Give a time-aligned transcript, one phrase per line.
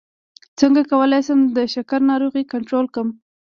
[0.59, 3.09] څنګه کولی شم د شکر ناروغي کنټرول کړم